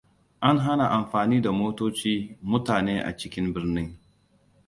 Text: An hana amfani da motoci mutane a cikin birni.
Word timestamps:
An 0.39 0.59
hana 0.59 0.87
amfani 0.91 1.41
da 1.41 1.51
motoci 1.51 2.37
mutane 2.41 3.03
a 3.03 3.17
cikin 3.17 3.53
birni. 3.55 3.97